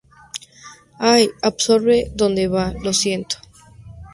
¡Ay!¡ 1.13 1.29
observe 1.43 2.09
donde 2.15 2.47
va!¡ 2.47 2.71
lo 2.83 2.91
siento! 2.91 3.37